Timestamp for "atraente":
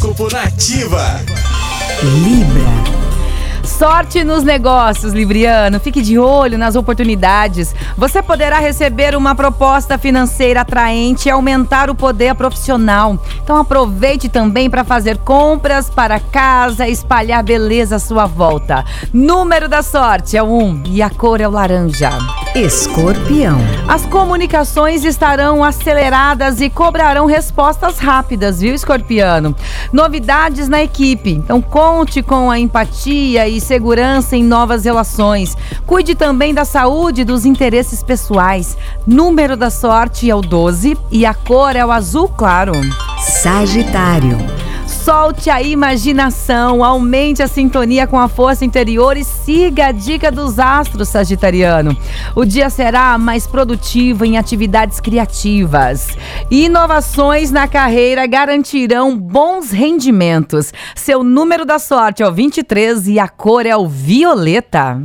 10.62-11.28